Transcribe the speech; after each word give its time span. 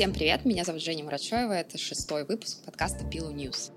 Всем 0.00 0.14
привет, 0.14 0.46
меня 0.46 0.64
зовут 0.64 0.82
Женя 0.82 1.04
Мурачева, 1.04 1.52
это 1.52 1.76
шестой 1.76 2.24
выпуск 2.24 2.64
подкаста 2.64 3.04
Pillow 3.04 3.34
News. 3.34 3.70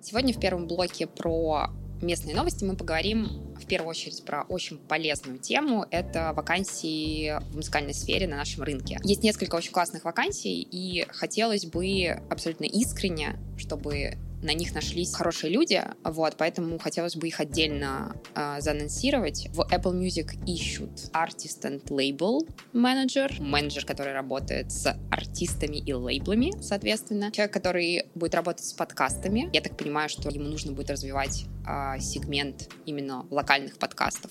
Сегодня 0.00 0.32
в 0.32 0.38
первом 0.38 0.68
блоке 0.68 1.08
про 1.08 1.70
местные 2.00 2.36
новости 2.36 2.62
мы 2.62 2.76
поговорим 2.76 3.56
в 3.56 3.66
первую 3.66 3.90
очередь 3.90 4.24
про 4.24 4.42
очень 4.42 4.78
полезную 4.78 5.40
тему. 5.40 5.84
Это 5.90 6.32
вакансии 6.32 7.36
в 7.50 7.56
музыкальной 7.56 7.92
сфере 7.92 8.28
на 8.28 8.36
нашем 8.36 8.62
рынке. 8.62 9.00
Есть 9.02 9.24
несколько 9.24 9.56
очень 9.56 9.72
классных 9.72 10.04
вакансий, 10.04 10.62
и 10.62 11.06
хотелось 11.08 11.66
бы 11.66 12.22
абсолютно 12.30 12.66
искренне, 12.66 13.36
чтобы 13.56 14.12
на 14.42 14.52
них 14.52 14.74
нашлись 14.74 15.14
хорошие 15.14 15.52
люди, 15.52 15.82
вот, 16.04 16.36
поэтому 16.36 16.78
хотелось 16.78 17.16
бы 17.16 17.28
их 17.28 17.40
отдельно 17.40 18.16
э, 18.34 18.60
заанонсировать. 18.60 19.48
В 19.52 19.60
Apple 19.60 19.98
Music 19.98 20.44
ищут 20.46 20.90
Artist 21.12 21.62
and 21.62 21.84
Label 21.88 22.40
Manager, 22.72 23.42
менеджер, 23.42 23.84
который 23.84 24.12
работает 24.12 24.70
с 24.70 24.96
артистами 25.10 25.78
и 25.78 25.92
лейблами, 25.92 26.52
соответственно. 26.60 27.32
Человек, 27.32 27.52
который 27.52 28.04
будет 28.14 28.34
работать 28.34 28.64
с 28.64 28.72
подкастами. 28.72 29.48
Я 29.52 29.60
так 29.60 29.76
понимаю, 29.76 30.08
что 30.08 30.28
ему 30.28 30.48
нужно 30.48 30.72
будет 30.72 30.90
развивать 30.90 31.44
э, 31.66 32.00
сегмент 32.00 32.70
именно 32.86 33.26
локальных 33.30 33.78
подкастов. 33.78 34.30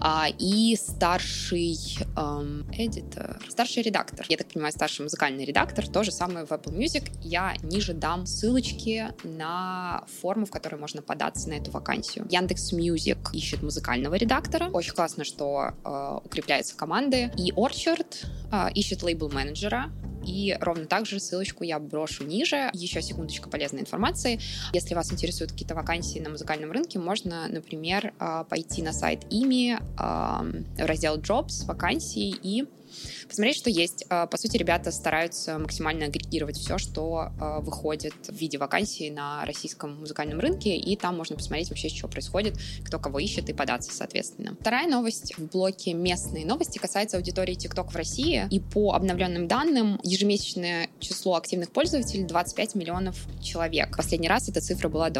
А, 0.00 0.26
и 0.38 0.76
старший 0.76 1.76
эм, 2.16 2.66
editor, 2.72 3.40
старший 3.48 3.82
редактор. 3.82 4.26
Я 4.28 4.36
так 4.36 4.48
понимаю, 4.48 4.72
старший 4.72 5.04
музыкальный 5.04 5.44
редактор. 5.44 5.88
То 5.88 6.02
же 6.02 6.10
самое 6.10 6.46
в 6.46 6.50
Apple 6.50 6.76
Music. 6.76 7.10
Я 7.22 7.54
ниже 7.62 7.94
дам 7.94 8.26
ссылочки 8.26 9.08
на 9.24 10.04
форму, 10.20 10.46
в 10.46 10.50
которой 10.50 10.76
можно 10.76 11.02
податься 11.02 11.48
на 11.48 11.54
эту 11.54 11.70
вакансию. 11.70 12.26
Яндекс 12.28 12.72
Music 12.72 13.30
ищет 13.32 13.62
музыкального 13.62 14.14
редактора. 14.14 14.70
Очень 14.72 14.92
классно, 14.92 15.24
что 15.24 15.74
э, 15.84 16.18
укрепляются 16.24 16.76
команды. 16.76 17.30
И 17.36 17.52
Orchard 17.52 18.26
э, 18.52 18.72
ищет 18.74 19.02
лейбл-менеджера. 19.02 19.90
И 20.24 20.56
ровно 20.60 20.84
так 20.84 21.06
же 21.06 21.18
ссылочку 21.18 21.64
я 21.64 21.78
брошу 21.78 22.24
ниже. 22.24 22.70
Еще 22.74 23.00
секундочка 23.00 23.48
полезной 23.48 23.80
информации. 23.80 24.38
Если 24.72 24.94
вас 24.94 25.12
интересуют 25.12 25.52
какие-то 25.52 25.74
вакансии 25.74 26.18
на 26.18 26.30
музыкальном 26.30 26.72
рынке, 26.72 26.98
можно, 26.98 27.48
например, 27.48 28.12
э, 28.18 28.44
пойти 28.48 28.82
на 28.82 28.92
сайт 28.92 29.24
ИМИ, 29.30 29.78
в 29.96 30.64
раздел 30.78 31.18
Jobs, 31.18 31.64
вакансии 31.66 32.34
и 32.42 32.66
посмотреть, 33.28 33.56
что 33.56 33.70
есть. 33.70 34.04
А, 34.08 34.26
по 34.26 34.36
сути, 34.36 34.56
ребята 34.56 34.90
стараются 34.90 35.58
максимально 35.58 36.06
агрегировать 36.06 36.56
все, 36.56 36.78
что 36.78 37.30
а, 37.40 37.60
выходит 37.60 38.14
в 38.28 38.34
виде 38.34 38.58
вакансий 38.58 39.10
на 39.10 39.44
российском 39.44 40.00
музыкальном 40.00 40.40
рынке, 40.40 40.76
и 40.76 40.96
там 40.96 41.16
можно 41.16 41.36
посмотреть 41.36 41.70
вообще, 41.70 41.88
что 41.88 42.08
происходит, 42.08 42.56
кто 42.84 42.98
кого 42.98 43.18
ищет, 43.18 43.48
и 43.48 43.52
податься, 43.52 43.92
соответственно. 43.92 44.56
Вторая 44.60 44.88
новость 44.88 45.34
в 45.36 45.46
блоке 45.46 45.94
«Местные 45.94 46.44
новости» 46.44 46.78
касается 46.78 47.16
аудитории 47.16 47.56
TikTok 47.56 47.90
в 47.90 47.96
России, 47.96 48.46
и 48.50 48.60
по 48.60 48.92
обновленным 48.92 49.48
данным 49.48 50.00
ежемесячное 50.02 50.88
число 50.98 51.36
активных 51.36 51.70
пользователей 51.70 52.24
25 52.24 52.74
миллионов 52.74 53.16
человек. 53.42 53.96
Последний 53.96 54.28
раз 54.28 54.48
эта 54.48 54.60
цифра 54.60 54.88
была 54.88 55.10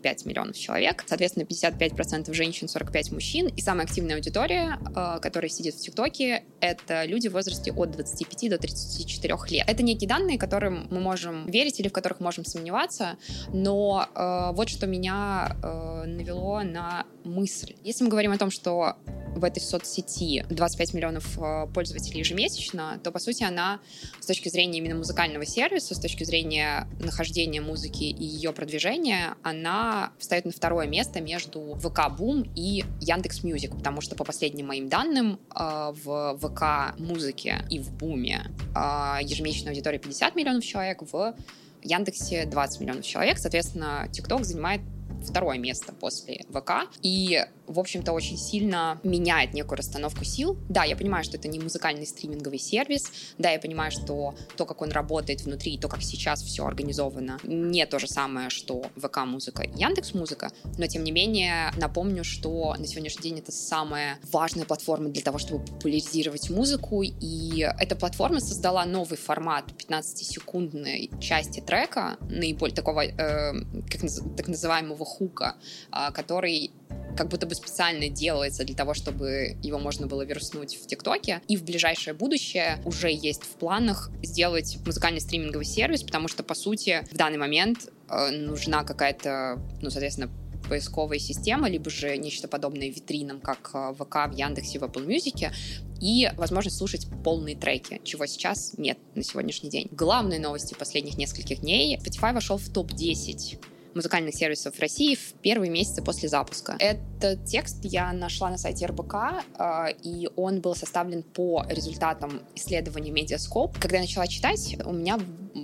25 0.00 0.26
миллионов 0.26 0.56
человек. 0.56 1.04
Соответственно, 1.06 1.44
55% 1.44 2.32
женщин, 2.32 2.68
45 2.68 3.12
мужчин. 3.12 3.48
И 3.48 3.60
самая 3.60 3.86
активная 3.86 4.16
аудитория, 4.16 4.78
а, 4.94 5.18
которая 5.18 5.50
сидит 5.50 5.74
в 5.74 5.80
ТикТоке, 5.80 6.44
это 6.60 7.04
люди 7.04 7.28
в 7.28 7.32
возрасте 7.32 7.72
от 7.72 7.90
25 7.92 8.50
до 8.50 8.58
34 8.58 9.34
лет. 9.50 9.64
Это 9.68 9.82
некие 9.82 10.08
данные, 10.08 10.38
которым 10.38 10.86
мы 10.90 11.00
можем 11.00 11.46
верить 11.46 11.80
или 11.80 11.88
в 11.88 11.92
которых 11.92 12.20
можем 12.20 12.44
сомневаться, 12.44 13.16
но 13.52 14.06
э, 14.14 14.54
вот 14.54 14.68
что 14.68 14.86
меня 14.86 15.56
э, 15.62 16.04
навело 16.06 16.62
на 16.62 17.06
мысль. 17.24 17.74
Если 17.84 18.04
мы 18.04 18.10
говорим 18.10 18.32
о 18.32 18.38
том, 18.38 18.50
что 18.50 18.96
в 19.34 19.44
этой 19.44 19.60
соцсети 19.60 20.44
25 20.48 20.94
миллионов 20.94 21.38
э, 21.38 21.66
пользователей 21.72 22.20
ежемесячно, 22.20 23.00
то, 23.02 23.10
по 23.10 23.18
сути, 23.18 23.42
она 23.42 23.80
с 24.20 24.26
точки 24.26 24.48
зрения 24.48 24.78
именно 24.78 24.96
музыкального 24.96 25.44
сервиса, 25.46 25.94
с 25.94 25.98
точки 25.98 26.24
зрения 26.24 26.88
нахождения 27.00 27.60
музыки 27.60 28.04
и 28.04 28.24
ее 28.24 28.52
продвижения, 28.52 29.34
она 29.42 30.12
встает 30.18 30.44
на 30.44 30.52
второе 30.52 30.86
место 30.86 31.20
между 31.20 31.78
ВК 31.80 32.10
Бум 32.16 32.50
и 32.54 32.84
Яндекс 33.00 33.42
Music, 33.42 33.76
потому 33.76 34.00
что, 34.00 34.16
по 34.16 34.24
последним 34.24 34.66
моим 34.66 34.88
данным, 34.88 35.38
э, 35.54 35.92
в 36.04 36.38
ВК 36.38 36.98
музыке 36.98 37.64
и 37.70 37.78
в 37.78 37.92
Буме 37.92 38.50
э, 38.74 39.18
ежемесячная 39.22 39.72
аудитория 39.72 39.98
50 39.98 40.36
миллионов 40.36 40.64
человек, 40.64 41.02
в 41.12 41.34
Яндексе 41.82 42.44
20 42.46 42.80
миллионов 42.80 43.04
человек. 43.04 43.38
Соответственно, 43.38 44.08
ТикТок 44.12 44.44
занимает 44.44 44.80
второе 45.24 45.58
место 45.58 45.92
после 45.92 46.44
ВК. 46.50 46.88
И 47.02 47.44
в 47.70 47.78
общем-то, 47.78 48.12
очень 48.12 48.36
сильно 48.36 49.00
меняет 49.04 49.54
некую 49.54 49.78
расстановку 49.78 50.24
сил. 50.24 50.58
Да, 50.68 50.84
я 50.84 50.96
понимаю, 50.96 51.22
что 51.22 51.36
это 51.36 51.46
не 51.48 51.60
музыкальный 51.60 52.06
стриминговый 52.06 52.58
сервис, 52.58 53.10
да, 53.38 53.50
я 53.50 53.60
понимаю, 53.60 53.92
что 53.92 54.34
то, 54.56 54.66
как 54.66 54.82
он 54.82 54.90
работает 54.90 55.42
внутри, 55.42 55.78
то, 55.78 55.88
как 55.88 56.02
сейчас 56.02 56.42
все 56.42 56.66
организовано, 56.66 57.38
не 57.44 57.86
то 57.86 57.98
же 57.98 58.08
самое, 58.08 58.50
что 58.50 58.82
ВК-музыка 58.96 59.62
и 59.62 59.70
Яндекс-музыка, 59.78 60.50
но, 60.78 60.86
тем 60.86 61.04
не 61.04 61.12
менее, 61.12 61.72
напомню, 61.76 62.24
что 62.24 62.74
на 62.76 62.86
сегодняшний 62.86 63.22
день 63.22 63.38
это 63.38 63.52
самая 63.52 64.18
важная 64.32 64.64
платформа 64.64 65.08
для 65.08 65.22
того, 65.22 65.38
чтобы 65.38 65.64
популяризировать 65.64 66.50
музыку, 66.50 67.02
и 67.02 67.60
эта 67.78 67.94
платформа 67.94 68.40
создала 68.40 68.84
новый 68.84 69.16
формат 69.16 69.66
15-секундной 69.78 71.10
части 71.20 71.60
трека, 71.60 72.16
наиболее 72.20 72.74
такого, 72.74 73.04
э, 73.04 73.52
как 73.88 74.00
так 74.36 74.48
называемого 74.48 75.04
хука, 75.04 75.54
э, 75.92 76.10
который 76.12 76.72
как 77.16 77.28
будто 77.28 77.46
бы 77.46 77.54
специально 77.54 78.08
делается 78.08 78.64
для 78.64 78.74
того, 78.74 78.94
чтобы 78.94 79.56
его 79.62 79.78
можно 79.78 80.06
было 80.06 80.22
вернуть 80.22 80.76
в 80.76 80.86
ТикТоке. 80.86 81.42
И 81.48 81.56
в 81.56 81.64
ближайшее 81.64 82.14
будущее 82.14 82.80
уже 82.84 83.10
есть 83.10 83.42
в 83.42 83.56
планах 83.56 84.10
сделать 84.22 84.78
музыкальный 84.86 85.20
стриминговый 85.20 85.66
сервис, 85.66 86.02
потому 86.02 86.28
что, 86.28 86.42
по 86.42 86.54
сути, 86.54 87.04
в 87.10 87.16
данный 87.16 87.38
момент 87.38 87.90
э, 88.08 88.30
нужна 88.30 88.84
какая-то, 88.84 89.60
ну, 89.82 89.90
соответственно, 89.90 90.30
поисковая 90.68 91.18
система, 91.18 91.68
либо 91.68 91.90
же 91.90 92.16
нечто 92.16 92.48
подобное 92.48 92.88
витринам, 92.88 93.40
как 93.40 93.70
э, 93.74 93.94
ВК 93.98 94.32
в 94.32 94.32
Яндексе, 94.36 94.78
в 94.78 94.84
Apple 94.84 95.06
Music, 95.06 95.52
и 96.00 96.30
возможность 96.36 96.78
слушать 96.78 97.06
полные 97.24 97.56
треки, 97.56 98.00
чего 98.04 98.24
сейчас 98.26 98.72
нет 98.78 98.98
на 99.14 99.22
сегодняшний 99.22 99.68
день. 99.68 99.88
Главные 99.90 100.40
новости 100.40 100.74
последних 100.74 101.18
нескольких 101.18 101.60
дней. 101.60 101.98
Spotify 101.98 102.32
вошел 102.32 102.56
в 102.56 102.68
топ-10 102.70 103.58
музыкальных 103.94 104.34
сервисов 104.34 104.78
России 104.78 105.14
в 105.14 105.34
первые 105.40 105.70
месяцы 105.70 106.02
после 106.02 106.28
запуска. 106.28 106.76
Этот 106.78 107.44
текст 107.44 107.78
я 107.82 108.12
нашла 108.12 108.50
на 108.50 108.58
сайте 108.58 108.86
РБК, 108.86 109.14
а, 109.58 109.88
и 110.02 110.28
он 110.36 110.60
был 110.60 110.74
составлен 110.74 111.22
по 111.22 111.64
результатам 111.68 112.42
исследования 112.54 113.10
Медиаскоп. 113.10 113.78
Когда 113.78 113.96
я 113.96 114.02
начала 114.02 114.26
читать, 114.26 114.76
у 114.84 114.92
меня 114.92 115.18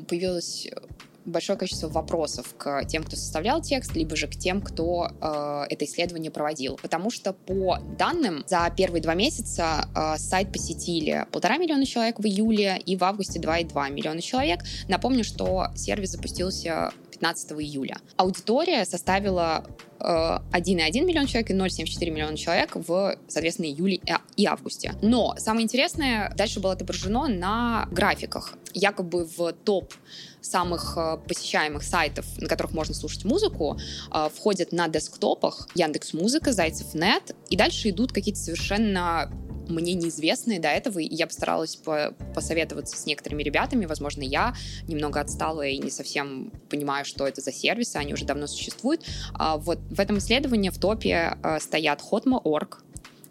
появилось 0.08 0.68
большое 1.26 1.58
количество 1.58 1.88
вопросов 1.88 2.54
к 2.56 2.84
тем, 2.86 3.02
кто 3.02 3.16
составлял 3.16 3.60
текст, 3.60 3.94
либо 3.94 4.16
же 4.16 4.28
к 4.28 4.36
тем, 4.36 4.62
кто 4.62 5.10
э, 5.20 5.64
это 5.68 5.84
исследование 5.84 6.30
проводил. 6.30 6.78
Потому 6.80 7.10
что 7.10 7.32
по 7.32 7.78
данным 7.98 8.44
за 8.46 8.72
первые 8.74 9.02
два 9.02 9.14
месяца 9.14 9.88
э, 9.94 10.18
сайт 10.18 10.52
посетили 10.52 11.26
полтора 11.32 11.58
миллиона 11.58 11.84
человек 11.84 12.18
в 12.18 12.26
июле 12.26 12.80
и 12.86 12.96
в 12.96 13.04
августе 13.04 13.40
2,2 13.40 13.90
миллиона 13.90 14.22
человек. 14.22 14.60
Напомню, 14.88 15.24
что 15.24 15.68
сервис 15.74 16.12
запустился 16.12 16.92
15 17.16 17.52
июля. 17.52 17.98
Аудитория 18.16 18.84
составила 18.84 19.66
1,1 19.98 20.90
э, 20.92 21.00
миллион 21.00 21.26
человек 21.26 21.50
и 21.50 21.54
0,74 21.54 22.10
миллиона 22.10 22.36
человек 22.36 22.72
в, 22.74 23.16
соответственно, 23.28 23.66
июле 23.66 24.00
и 24.36 24.46
августе. 24.46 24.94
Но 25.02 25.34
самое 25.38 25.64
интересное 25.64 26.32
дальше 26.36 26.60
было 26.60 26.72
отображено 26.72 27.28
на 27.28 27.88
графиках. 27.90 28.54
Якобы 28.74 29.24
в 29.24 29.52
топ 29.64 29.94
самых 30.40 30.94
э, 30.96 31.18
посещаемых 31.26 31.82
сайтов, 31.82 32.26
на 32.38 32.48
которых 32.48 32.72
можно 32.72 32.94
слушать 32.94 33.24
музыку, 33.24 33.78
э, 34.12 34.28
входят 34.34 34.72
на 34.72 34.88
десктопах 34.88 35.68
Яндекс 35.74 36.12
Музыка, 36.12 36.52
Зайцев.нет, 36.52 37.34
и 37.48 37.56
дальше 37.56 37.90
идут 37.90 38.12
какие-то 38.12 38.40
совершенно 38.40 39.30
мне 39.68 39.94
неизвестные 39.94 40.60
до 40.60 40.68
этого, 40.68 40.98
и 40.98 41.14
я 41.14 41.26
постаралась 41.26 41.76
по 41.76 42.14
посоветоваться 42.34 42.96
с 42.96 43.06
некоторыми 43.06 43.42
ребятами, 43.42 43.86
возможно, 43.86 44.22
я 44.22 44.54
немного 44.88 45.20
отстала 45.20 45.66
и 45.66 45.78
не 45.78 45.90
совсем 45.90 46.52
понимаю, 46.68 47.04
что 47.04 47.26
это 47.26 47.40
за 47.40 47.52
сервисы, 47.52 47.96
они 47.96 48.14
уже 48.14 48.24
давно 48.24 48.46
существуют. 48.46 49.04
А 49.34 49.56
вот 49.56 49.78
в 49.90 50.00
этом 50.00 50.18
исследовании 50.18 50.70
в 50.70 50.78
топе 50.78 51.36
а, 51.42 51.60
стоят 51.60 52.02
Hotmo.org, 52.10 52.82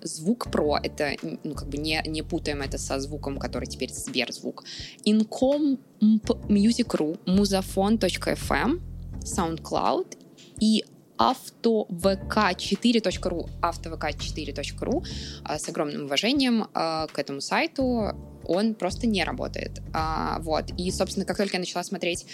Звук 0.01 0.51
Про, 0.51 0.79
это, 0.81 1.15
ну, 1.43 1.55
как 1.55 1.67
бы 1.67 1.77
не, 1.77 2.01
не 2.05 2.21
путаем 2.21 2.61
это 2.61 2.77
со 2.77 2.99
звуком, 2.99 3.39
который 3.39 3.65
теперь 3.65 3.91
Сберзвук. 3.91 4.63
Incom 5.03 5.79
Music.ru, 5.99 7.19
Muzafon.fm, 7.25 8.81
SoundCloud 9.23 10.17
и 10.59 10.85
автовк4.ру, 11.17 13.49
автовк4.ру 13.61 15.03
с 15.47 15.69
огромным 15.69 16.05
уважением 16.05 16.67
а, 16.73 17.07
к 17.07 17.19
этому 17.19 17.41
сайту. 17.41 18.15
он 18.47 18.75
просто 18.75 19.07
не 19.07 19.23
работает. 19.23 19.81
А, 19.93 20.39
вот. 20.39 20.65
И, 20.77 20.91
собственно, 20.91 21.25
как 21.25 21.37
только 21.37 21.55
я 21.55 21.59
начала 21.59 21.83
смотреть 21.83 22.25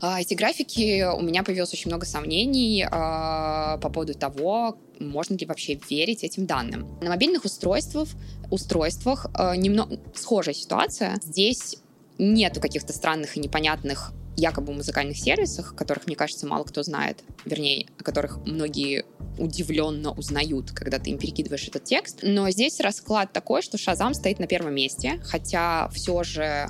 а, 0.00 0.20
эти 0.20 0.34
графики, 0.34 1.04
у 1.14 1.22
меня 1.22 1.42
появилось 1.42 1.72
очень 1.72 1.90
много 1.90 2.06
сомнений 2.06 2.86
а, 2.90 3.78
по 3.78 3.88
поводу 3.88 4.14
того, 4.14 4.78
можно 4.98 5.34
ли 5.34 5.46
вообще 5.46 5.78
верить 5.88 6.24
этим 6.24 6.46
данным. 6.46 6.98
На 7.00 7.10
мобильных 7.10 7.44
устройствах, 7.44 8.08
устройствах 8.50 9.26
а, 9.34 9.56
немного 9.56 9.98
схожая 10.14 10.54
ситуация. 10.54 11.18
Здесь 11.22 11.76
нету 12.18 12.60
каких-то 12.60 12.92
странных 12.92 13.36
и 13.36 13.40
непонятных 13.40 14.12
якобы 14.36 14.72
музыкальных 14.72 15.16
сервисах, 15.16 15.74
которых, 15.74 16.06
мне 16.06 16.16
кажется, 16.16 16.46
мало 16.46 16.64
кто 16.64 16.82
знает, 16.82 17.22
вернее, 17.44 17.86
о 17.98 18.02
которых 18.02 18.38
многие 18.46 19.04
удивленно 19.38 20.12
узнают, 20.12 20.72
когда 20.72 20.98
ты 20.98 21.10
им 21.10 21.18
перекидываешь 21.18 21.68
этот 21.68 21.84
текст. 21.84 22.20
Но 22.22 22.50
здесь 22.50 22.80
расклад 22.80 23.32
такой, 23.32 23.62
что 23.62 23.76
Shazam 23.76 24.14
стоит 24.14 24.38
на 24.38 24.46
первом 24.46 24.74
месте, 24.74 25.20
хотя 25.24 25.88
все 25.90 26.22
же 26.22 26.68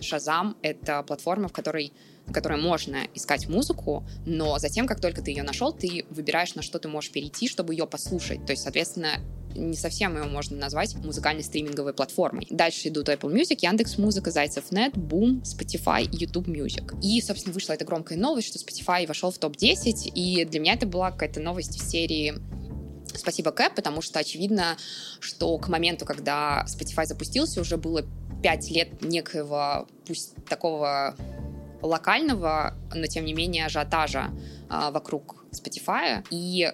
Shazam— 0.00 0.56
это 0.62 1.02
платформа, 1.02 1.48
в 1.48 1.52
которой 1.52 1.92
в 2.26 2.32
которой 2.32 2.60
можно 2.60 2.98
искать 3.14 3.48
музыку, 3.48 4.06
но 4.26 4.58
затем, 4.58 4.86
как 4.86 5.00
только 5.00 5.22
ты 5.22 5.30
ее 5.30 5.42
нашел, 5.42 5.72
ты 5.72 6.04
выбираешь, 6.10 6.54
на 6.54 6.62
что 6.62 6.78
ты 6.78 6.88
можешь 6.88 7.10
перейти, 7.10 7.48
чтобы 7.48 7.74
ее 7.74 7.86
послушать. 7.86 8.44
То 8.46 8.52
есть, 8.52 8.62
соответственно, 8.62 9.18
не 9.54 9.76
совсем 9.76 10.16
его 10.16 10.26
можно 10.26 10.56
назвать 10.56 10.94
музыкальной 10.96 11.42
стриминговой 11.42 11.92
платформой. 11.94 12.46
Дальше 12.50 12.88
идут 12.88 13.08
Apple 13.08 13.32
Music, 13.32 13.58
Яндекс 13.60 13.98
Музыка, 13.98 14.30
Зайцев.нет, 14.30 14.94
Boom, 14.94 15.42
Spotify, 15.42 16.08
YouTube 16.10 16.48
Music. 16.48 16.98
И, 17.02 17.20
собственно, 17.20 17.52
вышла 17.52 17.74
эта 17.74 17.84
громкая 17.84 18.18
новость, 18.18 18.48
что 18.48 18.58
Spotify 18.58 19.06
вошел 19.06 19.30
в 19.30 19.38
топ-10, 19.38 20.12
и 20.14 20.44
для 20.44 20.60
меня 20.60 20.74
это 20.74 20.86
была 20.86 21.10
какая-то 21.10 21.40
новость 21.40 21.78
в 21.78 21.90
серии 21.90 22.34
Спасибо, 23.14 23.50
Кэп, 23.50 23.74
потому 23.74 24.00
что 24.00 24.20
очевидно, 24.20 24.78
что 25.20 25.58
к 25.58 25.68
моменту, 25.68 26.06
когда 26.06 26.64
Spotify 26.66 27.04
запустился, 27.04 27.60
уже 27.60 27.76
было 27.76 28.06
пять 28.42 28.70
лет 28.70 29.02
некоего, 29.02 29.86
пусть 30.06 30.34
такого 30.46 31.14
локального, 31.82 32.74
но 32.94 33.06
тем 33.06 33.24
не 33.24 33.34
менее 33.34 33.66
ажиотажа 33.66 34.30
а, 34.68 34.90
вокруг 34.90 35.44
Spotify. 35.50 36.24
И 36.30 36.72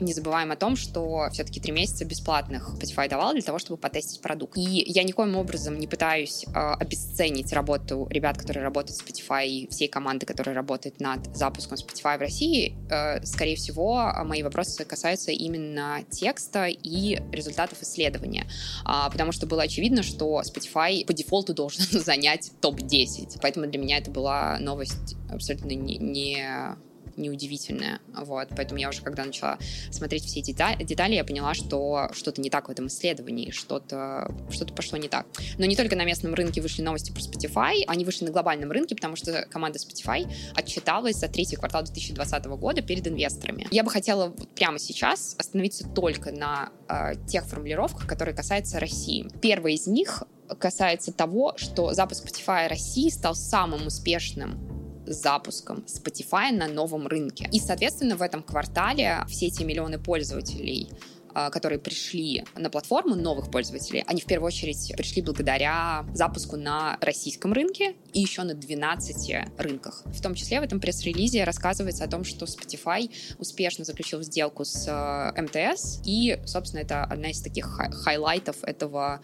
не 0.00 0.12
забываем 0.12 0.50
о 0.50 0.56
том, 0.56 0.76
что 0.76 1.28
все-таки 1.32 1.60
три 1.60 1.72
месяца 1.72 2.04
бесплатных 2.04 2.74
Spotify 2.74 3.08
давал 3.08 3.32
для 3.32 3.42
того, 3.42 3.58
чтобы 3.58 3.80
потестить 3.80 4.20
продукт. 4.20 4.56
И 4.56 4.84
я 4.86 5.02
никоим 5.02 5.36
образом 5.36 5.78
не 5.78 5.86
пытаюсь 5.86 6.44
э, 6.46 6.50
обесценить 6.52 7.52
работу 7.52 8.06
ребят, 8.10 8.38
которые 8.38 8.64
работают 8.64 8.98
в 8.98 9.06
Spotify, 9.06 9.46
и 9.46 9.68
всей 9.68 9.88
команды, 9.88 10.26
которая 10.26 10.54
работает 10.54 11.00
над 11.00 11.36
запуском 11.36 11.78
Spotify 11.78 12.18
в 12.18 12.20
России. 12.20 12.76
Э, 12.90 13.24
скорее 13.24 13.56
всего, 13.56 14.12
мои 14.24 14.42
вопросы 14.42 14.84
касаются 14.84 15.30
именно 15.30 16.00
текста 16.10 16.66
и 16.66 17.20
результатов 17.32 17.82
исследования. 17.82 18.46
Э, 18.84 19.10
потому 19.10 19.32
что 19.32 19.46
было 19.46 19.62
очевидно, 19.62 20.02
что 20.02 20.42
Spotify 20.42 21.04
по 21.06 21.12
дефолту 21.12 21.54
должен 21.54 21.84
занять 21.90 22.52
топ-10. 22.60 23.38
Поэтому 23.42 23.66
для 23.66 23.78
меня 23.78 23.98
это 23.98 24.10
была 24.10 24.58
новость 24.58 25.16
абсолютно 25.30 25.72
не, 25.72 25.98
не 25.98 26.76
неудивительное. 27.16 28.00
Вот. 28.14 28.48
Поэтому 28.56 28.80
я 28.80 28.88
уже, 28.88 29.02
когда 29.02 29.24
начала 29.24 29.58
смотреть 29.90 30.24
все 30.24 30.40
эти 30.40 30.52
детали, 30.52 31.14
я 31.14 31.24
поняла, 31.24 31.54
что 31.54 32.08
что-то 32.12 32.40
не 32.40 32.50
так 32.50 32.68
в 32.68 32.70
этом 32.70 32.86
исследовании, 32.88 33.50
что-то 33.50 34.34
что 34.50 34.66
пошло 34.66 34.98
не 34.98 35.08
так. 35.08 35.26
Но 35.58 35.66
не 35.66 35.76
только 35.76 35.96
на 35.96 36.04
местном 36.04 36.34
рынке 36.34 36.60
вышли 36.60 36.82
новости 36.82 37.12
про 37.12 37.20
Spotify, 37.20 37.82
они 37.86 38.04
вышли 38.04 38.24
на 38.24 38.30
глобальном 38.30 38.70
рынке, 38.70 38.94
потому 38.94 39.16
что 39.16 39.46
команда 39.50 39.78
Spotify 39.78 40.30
отчиталась 40.54 41.16
за 41.16 41.28
третий 41.28 41.56
квартал 41.56 41.82
2020 41.84 42.44
года 42.46 42.82
перед 42.82 43.06
инвесторами. 43.06 43.66
Я 43.70 43.82
бы 43.82 43.90
хотела 43.90 44.30
прямо 44.54 44.78
сейчас 44.78 45.34
остановиться 45.38 45.88
только 45.88 46.32
на 46.32 46.70
э, 46.88 47.14
тех 47.26 47.46
формулировках, 47.46 48.06
которые 48.06 48.34
касаются 48.34 48.80
России. 48.80 49.26
Первая 49.40 49.74
из 49.74 49.86
них 49.86 50.24
касается 50.58 51.12
того, 51.12 51.54
что 51.56 51.92
запуск 51.94 52.26
Spotify 52.26 52.68
России 52.68 53.08
стал 53.08 53.34
самым 53.34 53.86
успешным 53.86 54.73
запуском 55.06 55.84
Spotify 55.86 56.52
на 56.52 56.66
новом 56.66 57.06
рынке. 57.06 57.48
И, 57.52 57.60
соответственно, 57.60 58.16
в 58.16 58.22
этом 58.22 58.42
квартале 58.42 59.24
все 59.28 59.46
эти 59.46 59.62
миллионы 59.62 59.98
пользователей 59.98 60.90
а, 61.36 61.50
которые 61.50 61.80
пришли 61.80 62.44
на 62.54 62.70
платформу 62.70 63.16
новых 63.16 63.50
пользователей, 63.50 64.04
они 64.06 64.20
в 64.20 64.24
первую 64.24 64.46
очередь 64.46 64.92
пришли 64.96 65.20
благодаря 65.20 66.06
запуску 66.14 66.56
на 66.56 66.96
российском 67.00 67.52
рынке 67.52 67.96
и 68.12 68.20
еще 68.20 68.44
на 68.44 68.54
12 68.54 69.58
рынках. 69.58 70.04
В 70.06 70.22
том 70.22 70.36
числе 70.36 70.60
в 70.60 70.62
этом 70.62 70.78
пресс-релизе 70.78 71.42
рассказывается 71.42 72.04
о 72.04 72.06
том, 72.06 72.22
что 72.22 72.46
Spotify 72.46 73.10
успешно 73.38 73.84
заключил 73.84 74.22
сделку 74.22 74.64
с 74.64 74.86
э, 74.86 75.42
МТС, 75.42 76.02
и, 76.04 76.38
собственно, 76.46 76.82
это 76.82 77.02
одна 77.02 77.30
из 77.30 77.40
таких 77.40 77.66
хайлайтов 77.66 78.62
этого 78.62 79.20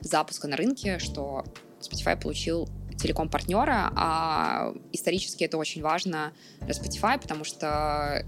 запуска 0.00 0.48
на 0.48 0.58
рынке, 0.58 0.98
что 0.98 1.44
Spotify 1.80 2.20
получил 2.20 2.68
телеком-партнера, 2.98 3.92
а 3.96 4.74
исторически 4.92 5.44
это 5.44 5.58
очень 5.58 5.82
важно 5.82 6.32
для 6.60 6.70
Spotify, 6.70 7.20
потому 7.20 7.44
что 7.44 8.24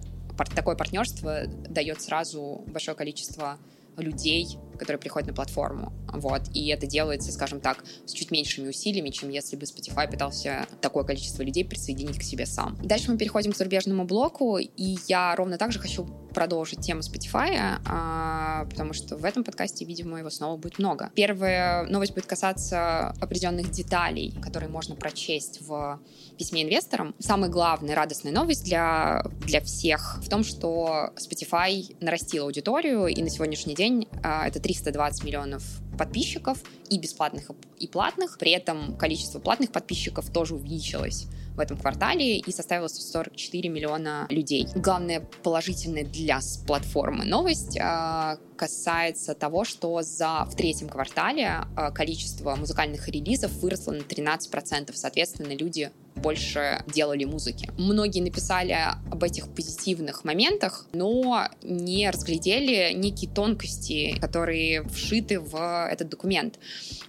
такое 0.54 0.76
партнерство 0.76 1.46
дает 1.46 2.02
сразу 2.02 2.64
большое 2.66 2.96
количество 2.96 3.58
людей, 3.96 4.58
которые 4.78 4.98
приходят 4.98 5.28
на 5.28 5.34
платформу. 5.34 5.92
Вот. 6.12 6.42
И 6.52 6.68
это 6.68 6.86
делается, 6.86 7.32
скажем 7.32 7.60
так, 7.60 7.82
с 8.04 8.12
чуть 8.12 8.30
меньшими 8.30 8.68
усилиями, 8.68 9.08
чем 9.08 9.30
если 9.30 9.56
бы 9.56 9.62
Spotify 9.62 10.10
пытался 10.10 10.66
такое 10.82 11.04
количество 11.04 11.42
людей 11.42 11.64
присоединить 11.64 12.18
к 12.18 12.22
себе 12.22 12.44
сам. 12.44 12.76
Дальше 12.82 13.10
мы 13.10 13.16
переходим 13.16 13.52
к 13.52 13.56
зарубежному 13.56 14.04
блоку, 14.04 14.58
и 14.58 14.96
я 15.08 15.34
ровно 15.34 15.56
так 15.56 15.72
же 15.72 15.78
хочу 15.78 16.06
продолжить 16.36 16.80
тему 16.80 17.00
Spotify, 17.00 17.80
а, 17.86 18.66
потому 18.66 18.92
что 18.92 19.16
в 19.16 19.24
этом 19.24 19.42
подкасте, 19.42 19.86
видимо, 19.86 20.18
его 20.18 20.28
снова 20.28 20.58
будет 20.58 20.78
много. 20.78 21.10
Первая 21.14 21.84
новость 21.84 22.12
будет 22.12 22.26
касаться 22.26 23.14
определенных 23.22 23.70
деталей, 23.70 24.34
которые 24.42 24.68
можно 24.68 24.94
прочесть 24.96 25.62
в 25.62 25.98
письме 26.36 26.62
инвесторам. 26.62 27.14
Самая 27.18 27.50
главная 27.50 27.94
радостная 27.94 28.34
новость 28.34 28.64
для, 28.64 29.24
для 29.46 29.62
всех 29.62 30.18
в 30.22 30.28
том, 30.28 30.44
что 30.44 31.08
Spotify 31.16 31.96
нарастил 32.00 32.44
аудиторию, 32.44 33.06
и 33.06 33.22
на 33.22 33.30
сегодняшний 33.30 33.74
день 33.74 34.06
а, 34.22 34.46
это 34.46 34.60
320 34.60 35.24
миллионов 35.24 35.62
подписчиков 35.96 36.58
и 36.90 36.98
бесплатных, 36.98 37.50
и 37.78 37.88
платных. 37.88 38.36
При 38.36 38.50
этом 38.50 38.98
количество 38.98 39.38
платных 39.38 39.72
подписчиков 39.72 40.30
тоже 40.30 40.54
увеличилось 40.54 41.28
в 41.56 41.60
этом 41.60 41.76
квартале 41.76 42.38
и 42.38 42.52
составила 42.52 42.88
144 42.88 43.68
миллиона 43.68 44.26
людей. 44.28 44.68
Главное 44.74 45.20
положительное 45.42 46.04
для 46.04 46.40
платформы 46.66 47.24
новость 47.24 47.78
а, 47.80 48.38
касается 48.56 49.34
того, 49.34 49.64
что 49.64 50.02
за, 50.02 50.44
в 50.44 50.54
третьем 50.54 50.88
квартале 50.88 51.64
а, 51.76 51.90
количество 51.90 52.54
музыкальных 52.56 53.08
релизов 53.08 53.52
выросло 53.52 53.92
на 53.92 54.00
13%. 54.00 54.90
Соответственно, 54.94 55.52
люди 55.54 55.90
больше 56.16 56.82
делали 56.92 57.24
музыки. 57.24 57.70
Многие 57.78 58.20
написали 58.20 58.76
об 59.10 59.22
этих 59.22 59.48
позитивных 59.48 60.24
моментах, 60.24 60.86
но 60.92 61.48
не 61.62 62.10
разглядели 62.10 62.92
некие 62.94 63.30
тонкости, 63.30 64.16
которые 64.20 64.82
вшиты 64.88 65.40
в 65.40 65.88
этот 65.90 66.08
документ. 66.08 66.58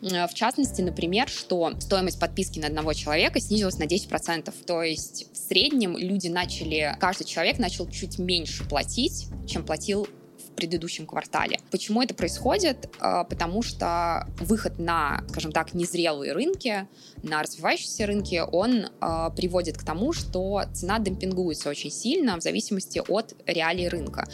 В 0.01 0.33
частности, 0.33 0.81
например, 0.81 1.27
что 1.29 1.74
стоимость 1.79 2.20
подписки 2.20 2.60
на 2.60 2.67
одного 2.67 2.93
человека 2.93 3.39
снизилась 3.39 3.77
на 3.77 3.84
10%. 3.84 4.53
То 4.65 4.84
есть 4.84 5.27
в 5.34 5.38
среднем 5.38 5.98
люди 5.98 6.27
начали, 6.27 6.96
каждый 7.00 7.25
человек 7.25 7.60
начал 7.60 7.89
чуть 7.89 8.20
меньше 8.20 8.63
платить, 8.65 9.27
чем 9.48 9.65
платил 9.65 10.08
предыдущем 10.58 11.06
квартале. 11.06 11.60
Почему 11.72 12.02
это 12.02 12.14
происходит? 12.14 12.90
А, 13.00 13.24
потому 13.24 13.62
что 13.62 14.28
выход 14.40 14.80
на, 14.80 15.24
скажем 15.30 15.54
так, 15.54 15.74
незрелые 15.74 16.34
рынки, 16.34 16.88
на 17.24 17.42
развивающиеся 17.42 18.06
рынки, 18.06 18.44
он 18.52 18.88
а, 19.00 19.30
приводит 19.30 19.78
к 19.78 19.84
тому, 19.84 20.12
что 20.12 20.64
цена 20.74 21.00
демпингуется 21.00 21.70
очень 21.70 21.92
сильно 21.92 22.38
в 22.38 22.42
зависимости 22.42 23.02
от 23.08 23.36
реалий 23.46 23.88
рынка. 23.88 24.28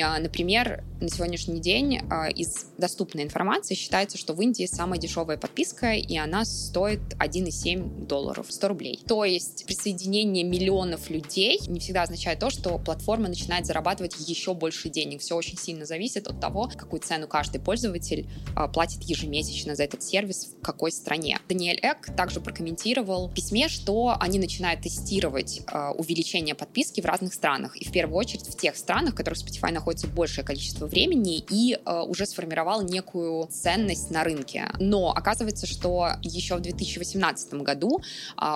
А, 0.00 0.18
например, 0.18 0.82
на 1.00 1.08
сегодняшний 1.10 1.60
день 1.60 2.00
из 2.34 2.66
доступной 2.78 3.24
информации 3.24 3.74
считается, 3.74 4.16
что 4.16 4.32
в 4.32 4.40
Индии 4.40 4.66
самая 4.66 4.98
дешевая 4.98 5.36
подписка, 5.36 5.92
и 5.92 6.16
она 6.16 6.44
стоит 6.44 7.00
1,7 7.18 8.06
долларов, 8.06 8.46
100 8.48 8.68
рублей. 8.68 9.00
То 9.06 9.24
есть 9.24 9.66
присоединение 9.66 10.44
миллионов 10.44 11.10
людей 11.10 11.60
не 11.66 11.80
всегда 11.80 12.02
означает 12.02 12.38
то, 12.38 12.48
что 12.48 12.78
платформа 12.78 13.28
начинает 13.28 13.66
зарабатывать 13.66 14.14
еще 14.28 14.54
больше 14.54 14.88
денег. 14.88 15.20
Все 15.20 15.34
очень 15.34 15.58
сильно 15.64 15.86
зависит 15.86 16.28
от 16.28 16.40
того, 16.40 16.70
какую 16.76 17.00
цену 17.00 17.26
каждый 17.26 17.60
пользователь 17.60 18.26
а, 18.54 18.68
платит 18.68 19.02
ежемесячно 19.02 19.74
за 19.74 19.84
этот 19.84 20.02
сервис 20.02 20.54
в 20.58 20.62
какой 20.62 20.92
стране. 20.92 21.38
Даниэль 21.48 21.80
Эк 21.82 22.14
также 22.16 22.40
прокомментировал 22.40 23.28
в 23.28 23.34
письме, 23.34 23.68
что 23.68 24.16
они 24.20 24.38
начинают 24.38 24.82
тестировать 24.82 25.62
а, 25.66 25.92
увеличение 25.92 26.54
подписки 26.54 27.00
в 27.00 27.06
разных 27.06 27.32
странах. 27.32 27.76
И 27.76 27.84
в 27.86 27.92
первую 27.92 28.18
очередь 28.18 28.46
в 28.46 28.56
тех 28.56 28.76
странах, 28.76 29.14
в 29.14 29.16
которых 29.16 29.38
Spotify 29.38 29.72
находится 29.72 30.06
большее 30.06 30.44
количество 30.44 30.86
времени 30.86 31.42
и 31.48 31.78
а, 31.84 32.02
уже 32.02 32.26
сформировал 32.26 32.82
некую 32.82 33.48
ценность 33.50 34.10
на 34.10 34.22
рынке. 34.24 34.70
Но 34.78 35.10
оказывается, 35.10 35.66
что 35.66 36.10
еще 36.22 36.56
в 36.56 36.60
2018 36.60 37.54
году 37.54 38.02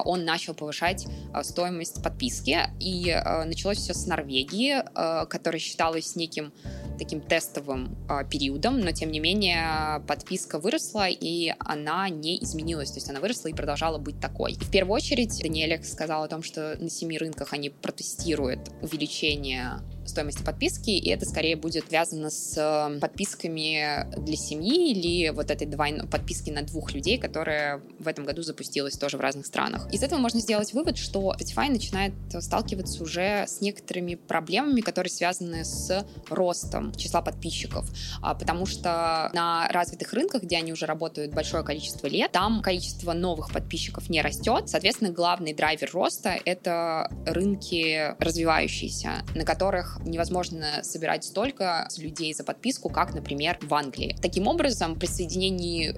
он 0.05 0.25
начал 0.25 0.55
повышать 0.55 1.07
стоимость 1.43 2.03
подписки. 2.03 2.59
И 2.81 3.15
началось 3.47 3.79
все 3.79 3.95
с 3.95 4.07
Норвегии, 4.07 4.83
которая 5.27 5.61
считалась 5.61 6.17
неким 6.17 6.53
таким 6.99 7.21
тестовым 7.21 7.97
э, 8.09 8.25
периодом, 8.29 8.81
но 8.81 8.93
тем 8.93 9.11
не 9.11 9.21
менее 9.21 10.01
подписка 10.07 10.59
выросла, 10.59 11.09
и 11.09 11.55
она 11.59 12.09
не 12.09 12.43
изменилась, 12.43 12.91
то 12.91 12.97
есть 12.97 13.09
она 13.09 13.21
выросла 13.21 13.49
и 13.49 13.53
продолжала 13.53 13.99
быть 13.99 14.21
такой. 14.21 14.55
В 14.55 14.71
первую 14.71 14.95
очередь 14.95 15.39
Даниэль 15.43 15.83
сказал 15.85 16.25
о 16.25 16.29
том, 16.29 16.43
что 16.43 16.77
на 16.79 16.91
семи 16.91 17.19
рынках 17.19 17.53
они 17.53 17.71
протестируют 17.71 18.61
увеличение 18.83 19.81
стоимости 20.09 20.43
подписки, 20.43 20.91
и 20.91 21.11
это 21.11 21.27
скорее 21.27 21.57
будет 21.57 21.89
связано 21.89 22.31
с 22.31 22.57
э, 22.57 23.01
подписками 23.01 24.07
для 24.17 24.37
семьи 24.37 24.93
или 24.93 25.31
вот 25.31 25.51
этой 25.51 25.67
двойной 25.67 26.07
подписки 26.07 26.51
на 26.51 26.63
двух 26.63 26.93
людей, 26.93 27.19
которая 27.19 27.81
в 27.99 28.07
этом 28.07 28.25
году 28.25 28.43
запустилась 28.43 28.97
тоже 28.97 29.17
в 29.17 29.21
разных 29.21 29.47
странах. 29.47 29.93
Из 29.93 30.03
этого 30.03 30.19
можно 30.19 30.41
сделать 30.41 30.73
вывод, 30.73 30.97
что 30.97 31.35
Spotify 31.59 31.71
начинает 31.71 32.13
сталкиваться 32.41 33.03
уже 33.03 33.45
с 33.47 33.61
некоторыми 33.61 34.15
проблемами, 34.15 34.81
которые 34.81 35.11
связаны 35.11 35.65
с 35.65 36.07
ростом 36.29 36.95
числа 36.95 37.23
подписчиков, 37.23 37.89
а, 38.23 38.35
потому 38.35 38.67
что 38.67 39.31
на 39.33 39.69
развитых 39.69 40.13
рынках, 40.13 40.43
где 40.43 40.57
они 40.57 40.73
уже 40.73 40.87
работают 40.87 41.33
большое 41.33 41.65
количество 41.65 42.07
лет, 42.07 42.33
там 42.33 42.63
количество 42.63 43.13
новых 43.13 43.53
подписчиков 43.53 44.09
не 44.09 44.23
растет, 44.23 44.69
соответственно, 44.69 45.11
главный 45.11 45.55
драйвер 45.55 45.91
роста— 45.93 46.39
это 46.45 47.11
рынки 47.27 48.15
развивающиеся, 48.23 49.25
на 49.35 49.45
которых 49.45 49.98
невозможно 50.05 50.81
собирать 50.83 51.25
столько 51.25 51.89
людей 51.97 52.35
за 52.35 52.45
подписку, 52.45 52.89
как, 52.89 53.15
например, 53.15 53.59
в 53.63 53.73
Англии. 53.75 54.17
Таким 54.21 54.47
образом, 54.47 54.99
присоединение 54.99 55.95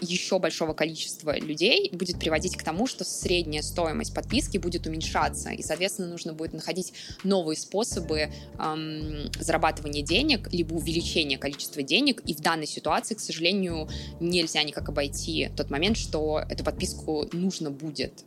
еще 0.00 0.38
большого 0.38 0.74
количества 0.74 1.36
людей 1.38 1.90
будет 1.92 2.18
приводить 2.18 2.56
к 2.56 2.62
тому, 2.62 2.86
что 2.86 3.04
средняя 3.04 3.62
стоимость 3.62 4.14
подписки 4.14 4.58
будет 4.58 4.86
уменьшаться, 4.86 5.50
и, 5.50 5.62
соответственно, 5.62 6.08
нужно 6.08 6.32
будет 6.32 6.52
находить 6.52 6.92
новые 7.22 7.56
способы 7.56 8.30
эм, 8.58 9.30
зарабатывания 9.38 10.02
денег, 10.02 10.52
либо 10.52 10.74
увеличения 10.74 11.38
количества 11.38 11.82
денег, 11.82 12.22
и 12.26 12.34
в 12.34 12.40
данной 12.40 12.66
ситуации, 12.66 13.14
к 13.14 13.20
сожалению, 13.20 13.88
нельзя 14.20 14.62
никак 14.62 14.88
обойти 14.88 15.50
тот 15.56 15.70
момент, 15.70 15.96
что 15.96 16.42
эту 16.48 16.64
подписку 16.64 17.28
нужно 17.32 17.70
будет 17.70 18.24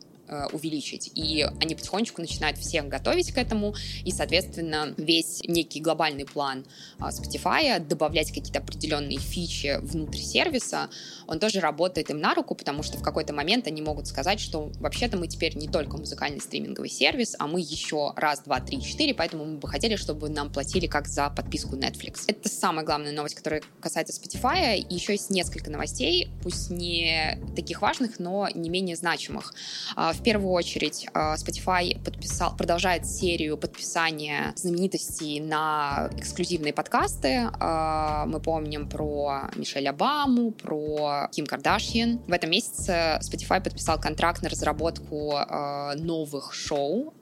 увеличить. 0.52 1.12
И 1.16 1.48
они 1.62 1.76
потихонечку 1.76 2.22
начинают 2.22 2.58
всех 2.58 2.88
готовить 2.88 3.32
к 3.32 3.38
этому, 3.38 3.76
и, 4.04 4.12
соответственно, 4.12 4.94
весь 4.98 5.42
некий 5.48 5.80
глобальный 5.80 6.26
план 6.26 6.66
а, 7.00 7.10
Spotify 7.10 7.80
добавлять 7.80 8.30
какие-то 8.30 8.60
определенные 8.60 9.20
фичи 9.20 9.80
внутрь 9.82 10.20
сервиса, 10.20 10.90
он 11.28 11.40
тоже 11.40 11.60
работает 11.60 12.10
им 12.10 12.20
на 12.20 12.34
руку, 12.34 12.56
потому 12.56 12.84
что 12.84 12.98
в 12.98 13.04
какой-то 13.04 13.34
момент 13.34 13.68
они 13.68 13.82
могут 13.82 14.08
сказать, 14.08 14.40
что 14.40 14.72
вообще-то 14.80 15.18
мы 15.18 15.28
теперь 15.28 15.56
не 15.58 15.68
только 15.68 15.98
музыкальный 15.98 16.40
стриминговый 16.40 16.90
сервис, 16.90 17.36
а 17.38 17.48
мы 17.48 17.60
еще 17.60 18.14
раз, 18.16 18.42
два, 18.42 18.60
три, 18.60 18.82
четыре, 18.82 19.14
поэтому 19.14 19.46
мы 19.46 19.58
бы 19.58 19.68
хотели, 19.68 19.96
чтобы 19.96 20.30
нам 20.30 20.52
платили 20.52 20.88
как 20.88 21.08
за 21.08 21.30
подписку 21.30 21.76
Netflix. 21.76 22.24
Это 22.28 22.50
самая 22.50 22.86
главная 22.86 23.12
новость, 23.12 23.36
которая 23.36 23.62
касается 23.82 24.20
Spotify. 24.20 24.78
И 24.78 24.94
еще 24.94 25.14
есть 25.14 25.30
несколько 25.30 25.70
новостей, 25.70 26.30
пусть 26.44 26.70
не 26.70 27.40
таких 27.56 27.82
важных, 27.82 28.20
но 28.20 28.48
не 28.54 28.70
менее 28.70 28.96
значимых. 28.96 29.54
А, 29.96 30.14
в 30.18 30.24
первую 30.24 30.52
очередь 30.52 31.08
а, 31.14 31.36
Spotify 31.36 32.04
подписал, 32.04 32.56
продолжает 32.56 33.06
серию 33.06 33.58
подписания 33.58 34.54
знаменитостей 34.56 35.40
на 35.40 36.10
эксклюзивные 36.18 36.74
подкасты. 36.74 37.50
А, 37.60 38.26
мы 38.26 38.40
помним 38.40 38.90
про 38.90 39.50
Мишель 39.56 39.88
Обаму, 39.88 40.52
про 40.52 41.30
Ким 41.32 41.46
Кардашьян. 41.46 42.20
В 42.28 42.32
этом 42.32 42.50
месяце 42.50 43.20
Spotify 43.22 43.64
подписал 43.64 44.00
контракт 44.00 44.42
на 44.42 44.50
разработку 44.50 45.34
а, 45.36 45.94
новых 45.96 46.54
шоу 46.54 47.14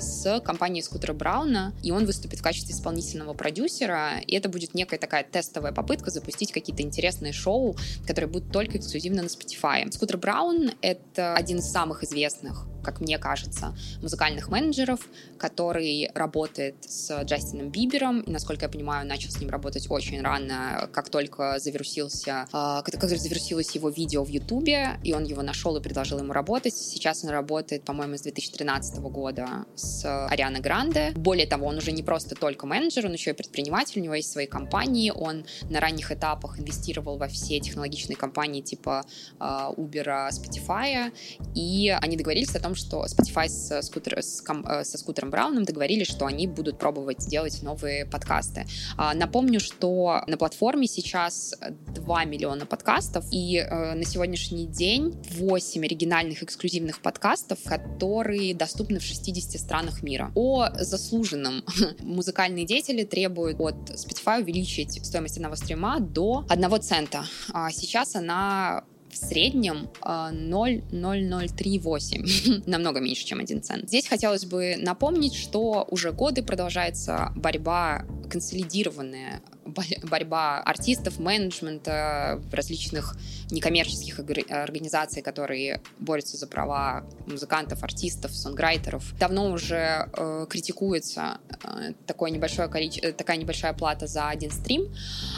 с 0.00 0.40
компанией 0.40 0.82
Скутера 0.82 1.12
Брауна, 1.12 1.72
и 1.82 1.90
он 1.90 2.04
выступит 2.04 2.40
в 2.40 2.42
качестве 2.42 2.74
исполнительного 2.74 3.34
продюсера, 3.34 4.18
и 4.26 4.34
это 4.34 4.48
будет 4.48 4.74
некая 4.74 4.98
такая 4.98 5.24
тестовая 5.24 5.72
попытка 5.72 6.10
запустить 6.10 6.52
какие-то 6.52 6.82
интересные 6.82 7.32
шоу, 7.32 7.76
которые 8.06 8.30
будут 8.30 8.52
только 8.52 8.78
эксклюзивно 8.78 9.22
на 9.22 9.26
Spotify. 9.26 9.90
Скутер 9.90 10.18
Браун— 10.18 10.70
это 10.80 11.34
один 11.34 11.58
из 11.58 11.70
самых 11.70 12.04
известных 12.04 12.66
как 12.82 13.00
мне 13.00 13.18
кажется, 13.18 13.74
музыкальных 14.00 14.48
менеджеров, 14.48 15.00
который 15.38 16.10
работает 16.14 16.74
с 16.86 17.22
Джастином 17.22 17.70
Бибером, 17.70 18.20
и, 18.20 18.30
насколько 18.30 18.64
я 18.64 18.68
понимаю, 18.68 19.06
начал 19.06 19.30
с 19.30 19.40
ним 19.40 19.50
работать 19.50 19.86
очень 19.90 20.20
рано, 20.20 20.88
как 20.92 21.08
только 21.08 21.58
завирусился, 21.58 22.46
э, 22.52 22.82
как 22.84 23.04
завирусилось 23.04 23.70
его 23.74 23.88
видео 23.88 24.24
в 24.24 24.28
Ютубе, 24.28 25.00
и 25.02 25.12
он 25.12 25.24
его 25.24 25.42
нашел 25.42 25.76
и 25.76 25.80
предложил 25.82 26.18
ему 26.18 26.32
работать. 26.32 26.74
Сейчас 26.74 27.24
он 27.24 27.30
работает, 27.30 27.84
по-моему, 27.84 28.16
с 28.16 28.22
2013 28.22 28.98
года 29.10 29.48
с 29.74 30.04
Арианой 30.28 30.60
Гранде. 30.60 31.12
Более 31.14 31.46
того, 31.46 31.66
он 31.66 31.78
уже 31.78 31.92
не 31.92 32.02
просто 32.02 32.34
только 32.34 32.66
менеджер, 32.66 33.06
он 33.06 33.12
еще 33.12 33.30
и 33.30 33.34
предприниматель, 33.34 34.00
у 34.00 34.04
него 34.04 34.14
есть 34.14 34.30
свои 34.30 34.46
компании, 34.46 35.10
он 35.14 35.44
на 35.70 35.80
ранних 35.80 36.10
этапах 36.12 36.58
инвестировал 36.58 37.18
во 37.18 37.28
все 37.28 37.60
технологичные 37.60 38.16
компании 38.16 38.60
типа 38.60 39.04
э, 39.38 39.44
Uber, 39.44 40.28
Spotify, 40.30 41.12
и 41.54 41.88
они 42.00 42.16
договорились 42.16 42.54
о 42.54 42.60
том, 42.60 42.74
что 42.74 43.04
Spotify 43.04 43.48
с 43.48 43.82
скутер, 43.82 44.18
с, 44.18 44.42
э, 44.42 44.84
со 44.84 44.98
скутером 44.98 45.30
Брауном 45.30 45.64
договорились, 45.64 46.08
что 46.08 46.26
они 46.26 46.46
будут 46.46 46.78
пробовать 46.78 47.26
делать 47.26 47.62
новые 47.62 48.06
подкасты. 48.06 48.66
А, 48.96 49.14
напомню, 49.14 49.60
что 49.60 50.22
на 50.26 50.36
платформе 50.36 50.86
сейчас 50.86 51.54
2 51.94 52.24
миллиона 52.24 52.66
подкастов, 52.66 53.24
и 53.30 53.56
э, 53.56 53.94
на 53.94 54.04
сегодняшний 54.04 54.66
день 54.66 55.16
8 55.30 55.84
оригинальных 55.84 56.42
эксклюзивных 56.42 57.00
подкастов, 57.00 57.58
которые 57.64 58.54
доступны 58.54 58.98
в 58.98 59.02
60 59.02 59.41
странах 59.50 60.02
мира. 60.02 60.32
О 60.34 60.68
заслуженном 60.78 61.64
музыкальные 62.00 62.66
деятели 62.66 63.04
требуют 63.04 63.60
от 63.60 63.90
Spotify 63.90 64.42
увеличить 64.42 65.04
стоимость 65.04 65.36
одного 65.36 65.56
стрима 65.56 66.00
до 66.00 66.44
1 66.48 66.82
цента. 66.82 67.24
А 67.52 67.70
сейчас 67.70 68.16
она 68.16 68.84
в 69.12 69.16
среднем 69.16 69.88
0,0038, 70.00 72.62
а, 72.64 72.66
намного 72.70 73.00
меньше, 73.00 73.26
чем 73.26 73.40
1 73.40 73.62
цент. 73.62 73.88
Здесь 73.88 74.06
хотелось 74.08 74.46
бы 74.46 74.76
напомнить, 74.78 75.34
что 75.34 75.86
уже 75.90 76.12
годы 76.12 76.42
продолжается 76.42 77.32
борьба 77.36 78.06
консолидированная 78.30 79.42
борьба 79.64 80.60
артистов, 80.60 81.18
менеджмента, 81.18 82.40
различных 82.50 83.16
некоммерческих 83.50 84.18
организаций, 84.50 85.22
которые 85.22 85.80
борются 85.98 86.36
за 86.36 86.46
права 86.46 87.04
музыкантов, 87.26 87.82
артистов, 87.82 88.34
сонграйтеров. 88.34 89.16
Давно 89.18 89.52
уже 89.52 90.08
э, 90.16 90.46
критикуется 90.48 91.38
э, 91.62 91.92
такое 92.06 92.30
небольшое 92.30 92.68
количество, 92.68 93.08
э, 93.08 93.12
такая 93.12 93.36
небольшая 93.36 93.72
плата 93.74 94.06
за 94.06 94.28
один 94.28 94.50
стрим. 94.50 94.92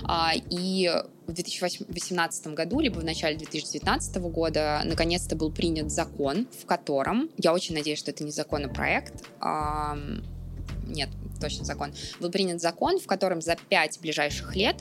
Э, 0.09 0.37
и 0.51 0.91
в 1.27 1.33
2018 1.33 2.47
году, 2.49 2.81
либо 2.81 2.99
в 2.99 3.05
начале 3.05 3.37
2019 3.37 4.17
года, 4.17 4.83
наконец-то 4.85 5.37
был 5.37 5.51
принят 5.51 5.91
закон, 5.91 6.47
в 6.63 6.67
котором, 6.67 7.31
я 7.37 7.53
очень 7.53 7.75
надеюсь, 7.75 7.99
что 7.99 8.11
это 8.11 8.25
не 8.25 8.31
законопроект, 8.31 9.25
э, 9.41 10.21
нет, 10.87 11.09
точно 11.41 11.65
закон, 11.65 11.93
был 12.21 12.31
принят 12.31 12.61
закон, 12.61 12.99
в 12.99 13.07
котором 13.07 13.41
за 13.41 13.57
пять 13.57 13.99
ближайших 14.01 14.55
лет 14.57 14.77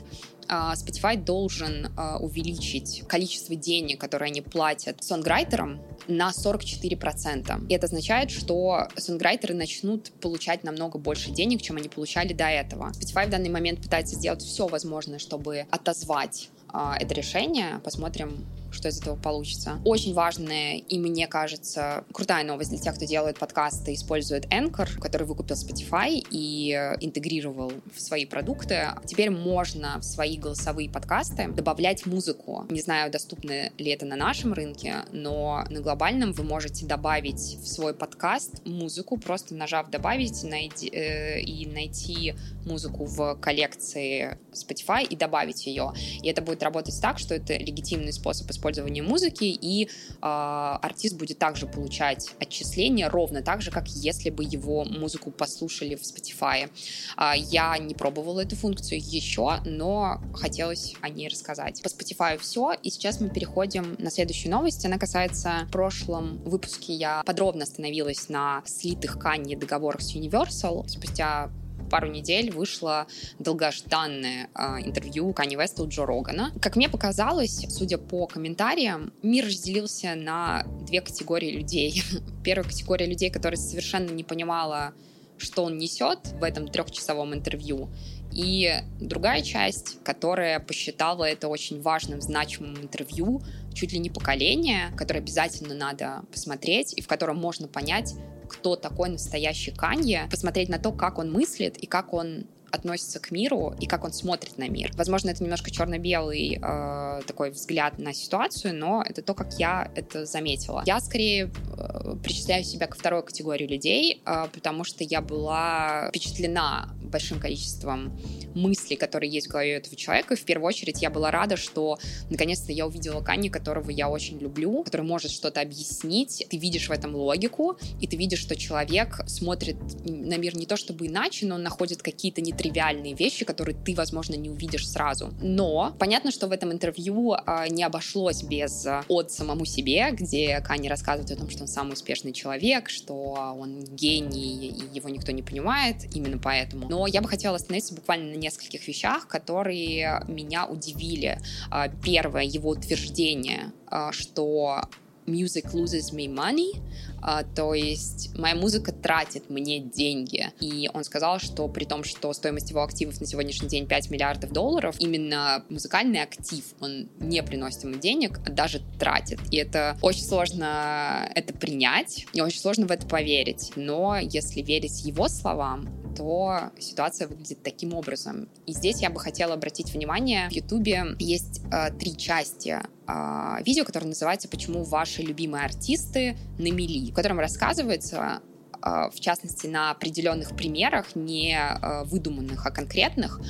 а, 0.48 0.74
Spotify 0.74 1.16
должен 1.16 1.92
а, 1.96 2.18
увеличить 2.18 3.02
количество 3.08 3.54
денег, 3.54 4.00
которые 4.00 4.28
они 4.28 4.40
платят 4.40 5.02
сонграйтерам, 5.02 5.80
на 6.06 6.30
44%. 6.30 7.66
И 7.68 7.74
это 7.74 7.86
означает, 7.86 8.30
что 8.30 8.88
сонграйтеры 8.96 9.54
начнут 9.54 10.12
получать 10.20 10.62
намного 10.62 10.98
больше 10.98 11.30
денег, 11.30 11.62
чем 11.62 11.76
они 11.76 11.88
получали 11.88 12.32
до 12.32 12.44
этого. 12.44 12.92
Spotify 12.92 13.26
в 13.26 13.30
данный 13.30 13.48
момент 13.48 13.80
пытается 13.80 14.16
сделать 14.16 14.42
все 14.42 14.66
возможное, 14.66 15.18
чтобы 15.18 15.66
отозвать 15.70 16.50
а, 16.68 16.96
это 16.98 17.14
решение. 17.14 17.80
Посмотрим, 17.82 18.46
что 18.74 18.88
из 18.88 19.00
этого 19.00 19.16
получится. 19.16 19.80
Очень 19.84 20.14
важная 20.14 20.76
и, 20.76 20.98
мне 20.98 21.26
кажется, 21.26 22.04
крутая 22.12 22.44
новость 22.44 22.70
для 22.70 22.78
тех, 22.78 22.94
кто 22.94 23.04
делает 23.04 23.38
подкасты, 23.38 23.94
использует 23.94 24.46
Anchor, 24.46 24.98
который 25.00 25.26
выкупил 25.26 25.56
Spotify 25.56 26.22
и 26.30 26.72
э, 26.72 26.96
интегрировал 27.00 27.72
в 27.94 28.00
свои 28.00 28.26
продукты. 28.26 28.88
Теперь 29.06 29.30
можно 29.30 29.98
в 30.00 30.02
свои 30.02 30.36
голосовые 30.36 30.90
подкасты 30.90 31.48
добавлять 31.48 32.06
музыку. 32.06 32.66
Не 32.68 32.80
знаю, 32.80 33.10
доступно 33.10 33.70
ли 33.78 33.90
это 33.90 34.04
на 34.06 34.16
нашем 34.16 34.52
рынке, 34.52 35.04
но 35.12 35.64
на 35.70 35.80
глобальном 35.80 36.32
вы 36.32 36.44
можете 36.44 36.86
добавить 36.86 37.58
в 37.62 37.66
свой 37.66 37.94
подкаст 37.94 38.64
музыку, 38.66 39.16
просто 39.16 39.54
нажав 39.54 39.90
«добавить» 39.90 40.42
найти, 40.44 40.88
э, 40.88 41.40
и 41.40 41.66
найти 41.66 42.34
музыку 42.66 43.04
в 43.04 43.36
коллекции 43.36 44.38
Spotify 44.52 45.04
и 45.04 45.16
добавить 45.16 45.66
ее. 45.66 45.92
И 46.22 46.28
это 46.28 46.42
будет 46.42 46.62
работать 46.62 46.98
так, 47.00 47.18
что 47.18 47.34
это 47.34 47.56
легитимный 47.56 48.12
способ 48.12 48.50
использования 48.50 48.63
использования 48.64 49.02
музыки, 49.02 49.44
и 49.44 49.84
э, 49.86 49.88
артист 50.22 51.16
будет 51.16 51.38
также 51.38 51.66
получать 51.66 52.30
отчисления 52.40 53.10
ровно 53.10 53.42
так 53.42 53.60
же, 53.60 53.70
как 53.70 53.88
если 53.88 54.30
бы 54.30 54.42
его 54.42 54.84
музыку 54.84 55.30
послушали 55.30 55.96
в 55.96 56.00
Spotify. 56.00 56.70
Э, 57.18 57.32
я 57.36 57.76
не 57.76 57.94
пробовала 57.94 58.40
эту 58.40 58.56
функцию 58.56 59.00
еще, 59.02 59.60
но 59.66 60.20
хотелось 60.34 60.94
о 61.02 61.10
ней 61.10 61.28
рассказать. 61.28 61.82
По 61.82 61.88
Spotify 61.88 62.38
все, 62.38 62.72
и 62.82 62.88
сейчас 62.88 63.20
мы 63.20 63.28
переходим 63.28 63.96
на 63.98 64.10
следующую 64.10 64.50
новость. 64.50 64.84
Она 64.86 64.98
касается 64.98 65.66
в 65.68 65.72
прошлом 65.72 66.38
выпуске 66.44 66.94
я 66.94 67.22
подробно 67.24 67.64
остановилась 67.64 68.28
на 68.28 68.62
слитых 68.64 69.16
Kanye 69.16 69.58
договорах 69.58 70.00
с 70.00 70.14
Universal. 70.14 70.88
Спустя 70.88 71.50
пару 71.90 72.08
недель 72.08 72.50
вышло 72.50 73.06
долгожданное 73.38 74.48
э, 74.54 74.62
интервью 74.84 75.32
Кани 75.32 75.56
Веста 75.56 75.82
у 75.82 75.88
Джо 75.88 76.06
Рогана. 76.06 76.52
Как 76.60 76.76
мне 76.76 76.88
показалось, 76.88 77.66
судя 77.68 77.98
по 77.98 78.26
комментариям, 78.26 79.12
мир 79.22 79.46
разделился 79.46 80.14
на 80.14 80.64
две 80.86 81.00
категории 81.00 81.50
людей. 81.50 82.02
Первая 82.44 82.68
категория 82.68 83.06
людей, 83.06 83.30
которые 83.30 83.58
совершенно 83.58 84.10
не 84.10 84.24
понимала, 84.24 84.92
что 85.38 85.64
он 85.64 85.78
несет 85.78 86.18
в 86.38 86.44
этом 86.44 86.68
трехчасовом 86.68 87.34
интервью, 87.34 87.88
и 88.32 88.80
другая 89.00 89.42
часть, 89.42 90.02
которая 90.02 90.58
посчитала 90.58 91.24
это 91.24 91.48
очень 91.48 91.80
важным, 91.80 92.20
значимым 92.20 92.76
интервью, 92.78 93.42
чуть 93.72 93.92
ли 93.92 93.98
не 93.98 94.10
поколение, 94.10 94.90
которое 94.96 95.20
обязательно 95.20 95.74
надо 95.74 96.24
посмотреть, 96.32 96.94
и 96.94 97.00
в 97.00 97.06
котором 97.06 97.36
можно 97.36 97.68
понять, 97.68 98.14
кто 98.48 98.76
такой 98.76 99.10
настоящий 99.10 99.72
Канье, 99.72 100.28
посмотреть 100.30 100.68
на 100.68 100.78
то, 100.78 100.92
как 100.92 101.18
он 101.18 101.32
мыслит 101.32 101.76
и 101.76 101.86
как 101.86 102.12
он 102.12 102.46
относится 102.74 103.20
к 103.20 103.30
миру 103.30 103.74
и 103.78 103.86
как 103.86 104.04
он 104.04 104.12
смотрит 104.12 104.58
на 104.58 104.68
мир. 104.68 104.90
Возможно, 104.94 105.30
это 105.30 105.42
немножко 105.42 105.70
черно-белый 105.70 106.58
э, 106.60 107.20
такой 107.26 107.50
взгляд 107.50 107.98
на 107.98 108.12
ситуацию, 108.12 108.74
но 108.74 109.02
это 109.02 109.22
то, 109.22 109.34
как 109.34 109.54
я 109.58 109.90
это 109.94 110.26
заметила. 110.26 110.82
Я 110.84 111.00
скорее 111.00 111.50
э, 111.78 112.16
причисляю 112.22 112.64
себя 112.64 112.86
ко 112.86 112.98
второй 112.98 113.22
категории 113.24 113.66
людей, 113.66 114.20
э, 114.26 114.46
потому 114.52 114.84
что 114.84 115.04
я 115.04 115.20
была 115.20 116.08
впечатлена 116.08 116.90
большим 117.14 117.40
количеством 117.40 118.18
мыслей, 118.54 118.96
которые 118.96 119.30
есть 119.30 119.46
в 119.46 119.50
голове 119.50 119.72
этого 119.72 119.96
человека. 119.96 120.34
И 120.34 120.36
в 120.36 120.44
первую 120.44 120.68
очередь 120.68 121.02
я 121.02 121.10
была 121.10 121.30
рада, 121.30 121.56
что 121.56 121.98
наконец-то 122.30 122.72
я 122.72 122.86
увидела 122.86 123.20
Кани, 123.22 123.48
которого 123.48 123.90
я 123.90 124.08
очень 124.08 124.38
люблю, 124.38 124.82
который 124.84 125.06
может 125.06 125.30
что-то 125.30 125.60
объяснить. 125.60 126.46
Ты 126.50 126.58
видишь 126.58 126.88
в 126.88 126.92
этом 126.92 127.14
логику, 127.14 127.76
и 128.00 128.06
ты 128.06 128.16
видишь, 128.16 128.40
что 128.40 128.56
человек 128.56 129.20
смотрит 129.26 129.76
на 130.04 130.36
мир 130.36 130.56
не 130.56 130.66
то 130.66 130.76
чтобы 130.76 131.06
иначе, 131.06 131.46
но 131.46 131.54
он 131.54 131.62
находит 131.62 132.02
какие-то 132.02 132.40
нетривиальные 132.40 132.74
тривиальные 132.74 133.14
вещи, 133.14 133.44
которые 133.44 133.76
ты, 133.76 133.94
возможно, 133.94 134.34
не 134.34 134.50
увидишь 134.50 134.88
сразу. 134.88 135.32
Но 135.40 135.94
понятно, 135.98 136.30
что 136.30 136.46
в 136.46 136.52
этом 136.52 136.72
интервью 136.72 137.34
а, 137.34 137.68
не 137.68 137.82
обошлось 137.82 138.42
без 138.42 138.86
а, 138.86 139.04
от 139.08 139.30
самому 139.30 139.64
себе, 139.64 140.10
где 140.12 140.60
Кани 140.60 140.88
рассказывает 140.88 141.30
о 141.30 141.36
том, 141.36 141.50
что 141.50 141.62
он 141.62 141.68
самый 141.68 141.92
успешный 141.92 142.32
человек, 142.32 142.90
что 142.90 143.54
он 143.58 143.84
гений, 143.84 144.68
и 144.68 144.96
его 144.96 145.08
никто 145.08 145.32
не 145.32 145.42
понимает, 145.42 145.96
именно 146.14 146.38
поэтому. 146.38 146.88
Но 146.88 147.03
я 147.06 147.20
бы 147.20 147.28
хотела 147.28 147.56
остановиться 147.56 147.94
буквально 147.94 148.32
на 148.32 148.36
нескольких 148.36 148.86
вещах, 148.86 149.28
которые 149.28 150.22
меня 150.28 150.66
удивили. 150.66 151.38
А, 151.70 151.88
первое, 151.88 152.44
его 152.44 152.70
утверждение, 152.70 153.72
что 154.10 154.82
music 155.26 155.72
loses 155.72 156.12
me 156.12 156.26
money, 156.26 156.80
а, 157.20 157.42
то 157.42 157.74
есть 157.74 158.36
моя 158.36 158.54
музыка 158.54 158.92
тратит 158.92 159.48
мне 159.48 159.80
деньги. 159.80 160.50
И 160.60 160.90
он 160.92 161.04
сказал, 161.04 161.38
что 161.38 161.68
при 161.68 161.84
том, 161.84 162.04
что 162.04 162.32
стоимость 162.32 162.70
его 162.70 162.82
активов 162.82 163.20
на 163.20 163.26
сегодняшний 163.26 163.68
день 163.68 163.86
5 163.86 164.10
миллиардов 164.10 164.52
долларов, 164.52 164.96
именно 164.98 165.64
музыкальный 165.68 166.22
актив, 166.22 166.64
он 166.80 167.08
не 167.18 167.42
приносит 167.42 167.84
ему 167.84 167.96
денег, 167.96 168.40
а 168.46 168.50
даже 168.50 168.82
тратит. 168.98 169.40
И 169.50 169.56
это 169.56 169.96
очень 170.02 170.24
сложно 170.24 171.30
это 171.34 171.54
принять, 171.54 172.26
и 172.32 172.40
очень 172.40 172.60
сложно 172.60 172.86
в 172.86 172.90
это 172.90 173.06
поверить. 173.06 173.72
Но 173.76 174.18
если 174.18 174.60
верить 174.60 175.04
его 175.04 175.28
словам, 175.28 175.88
то 176.14 176.70
ситуация 176.78 177.28
выглядит 177.28 177.62
таким 177.62 177.94
образом. 177.94 178.48
И 178.66 178.72
здесь 178.72 179.00
я 179.00 179.10
бы 179.10 179.20
хотела 179.20 179.54
обратить 179.54 179.92
внимание, 179.92 180.48
в 180.48 180.52
Ютубе 180.52 181.04
есть 181.18 181.60
э, 181.72 181.90
три 181.98 182.16
части 182.16 182.78
э, 183.06 183.62
видео, 183.64 183.84
которое 183.84 184.06
называется 184.06 184.48
«Почему 184.48 184.84
ваши 184.84 185.22
любимые 185.22 185.64
артисты 185.64 186.36
на 186.58 186.70
мели», 186.70 187.10
в 187.10 187.14
котором 187.14 187.40
рассказывается 187.40 188.40
э, 188.82 189.10
в 189.10 189.20
частности, 189.20 189.66
на 189.66 189.90
определенных 189.90 190.56
примерах, 190.56 191.16
не 191.16 191.56
э, 191.56 192.04
выдуманных, 192.04 192.66
а 192.66 192.70
конкретных, 192.70 193.40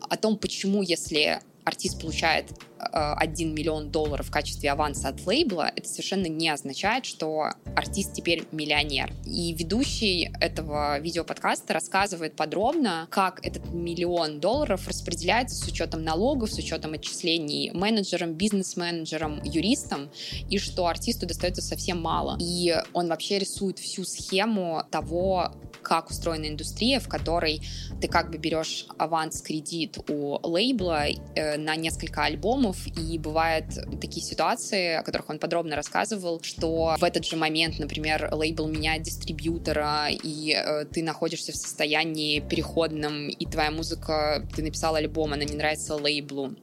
о 0.00 0.16
том, 0.16 0.36
почему, 0.36 0.82
если 0.82 1.40
артист 1.64 2.00
получает 2.00 2.46
1 2.78 3.48
э, 3.48 3.52
миллион 3.52 3.90
долларов 3.90 4.26
в 4.26 4.30
качестве 4.30 4.70
аванса 4.70 5.08
от 5.08 5.24
лейбла, 5.26 5.70
это 5.74 5.88
совершенно 5.88 6.26
не 6.26 6.48
означает, 6.48 7.04
что 7.04 7.50
артист 7.76 8.14
теперь 8.14 8.44
миллионер. 8.50 9.12
И 9.24 9.54
ведущий 9.54 10.30
этого 10.40 10.98
видеоподкаста 10.98 11.74
рассказывает 11.74 12.34
подробно, 12.34 13.06
как 13.10 13.44
этот 13.46 13.72
миллион 13.72 14.40
долларов 14.40 14.88
распределяется 14.88 15.56
с 15.56 15.66
учетом 15.68 16.02
налогов, 16.02 16.50
с 16.50 16.58
учетом 16.58 16.94
отчислений 16.94 17.70
менеджерам, 17.72 18.34
бизнес-менеджерам, 18.34 19.40
юристам, 19.44 20.10
и 20.48 20.58
что 20.58 20.86
артисту 20.86 21.26
достается 21.26 21.62
совсем 21.62 22.00
мало. 22.00 22.36
И 22.40 22.74
он 22.92 23.08
вообще 23.08 23.38
рисует 23.38 23.78
всю 23.78 24.04
схему 24.04 24.82
того, 24.90 25.52
как 25.92 26.08
устроена 26.08 26.48
индустрия, 26.48 27.00
в 27.00 27.06
которой 27.06 27.60
ты 28.00 28.08
как 28.08 28.30
бы 28.30 28.38
берешь 28.38 28.86
аванс-кредит 28.96 29.98
у 30.08 30.38
лейбла 30.42 31.04
э, 31.08 31.58
на 31.58 31.76
несколько 31.76 32.24
альбомов, 32.24 32.78
и 32.86 33.18
бывают 33.18 33.66
такие 34.00 34.24
ситуации, 34.24 34.94
о 34.94 35.02
которых 35.02 35.28
он 35.28 35.38
подробно 35.38 35.76
рассказывал, 35.76 36.40
что 36.42 36.96
в 36.98 37.04
этот 37.04 37.26
же 37.26 37.36
момент, 37.36 37.78
например, 37.78 38.30
лейбл 38.32 38.68
меняет 38.68 39.02
дистрибьютора, 39.02 40.06
и 40.08 40.54
э, 40.56 40.86
ты 40.86 41.02
находишься 41.02 41.52
в 41.52 41.56
состоянии 41.56 42.40
переходном, 42.40 43.28
и 43.28 43.44
твоя 43.44 43.70
музыка, 43.70 44.48
ты 44.56 44.62
написал 44.62 44.94
альбом, 44.94 45.34
она 45.34 45.44
не 45.44 45.56
нравится 45.56 45.94
лейблу, 45.96 46.56